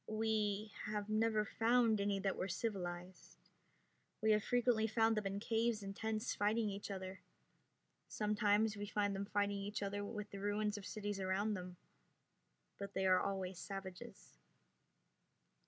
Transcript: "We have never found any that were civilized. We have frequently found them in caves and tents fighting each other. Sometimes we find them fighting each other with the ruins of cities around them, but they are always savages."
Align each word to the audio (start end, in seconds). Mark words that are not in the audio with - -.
"We 0.09 0.73
have 0.87 1.09
never 1.09 1.45
found 1.45 2.01
any 2.01 2.17
that 2.21 2.35
were 2.35 2.47
civilized. 2.47 3.37
We 4.19 4.31
have 4.31 4.43
frequently 4.43 4.87
found 4.87 5.15
them 5.15 5.27
in 5.27 5.39
caves 5.39 5.83
and 5.83 5.95
tents 5.95 6.33
fighting 6.33 6.71
each 6.71 6.89
other. 6.89 7.21
Sometimes 8.07 8.75
we 8.75 8.87
find 8.87 9.15
them 9.15 9.25
fighting 9.27 9.59
each 9.61 9.83
other 9.83 10.03
with 10.03 10.31
the 10.31 10.39
ruins 10.39 10.75
of 10.75 10.87
cities 10.87 11.19
around 11.19 11.53
them, 11.53 11.77
but 12.79 12.95
they 12.95 13.05
are 13.05 13.19
always 13.21 13.59
savages." 13.59 14.39